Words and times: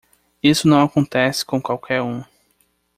Isso 0.41 0.67
não 0.67 0.81
acontece 0.81 1.45
com 1.45 1.61
qualquer 1.61 2.01
um! 2.01 2.23